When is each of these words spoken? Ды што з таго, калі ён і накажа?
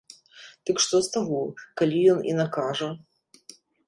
Ды 0.69 0.73
што 0.85 1.01
з 1.07 1.11
таго, 1.15 1.41
калі 1.81 1.99
ён 2.13 2.19
і 2.31 2.33
накажа? 2.39 2.89